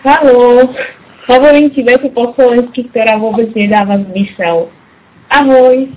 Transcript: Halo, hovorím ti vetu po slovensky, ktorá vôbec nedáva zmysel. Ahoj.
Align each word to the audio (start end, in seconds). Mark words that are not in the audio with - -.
Halo, 0.00 0.64
hovorím 1.28 1.68
ti 1.76 1.84
vetu 1.84 2.08
po 2.16 2.32
slovensky, 2.32 2.88
ktorá 2.88 3.20
vôbec 3.20 3.52
nedáva 3.52 4.00
zmysel. 4.08 4.72
Ahoj. 5.28 5.92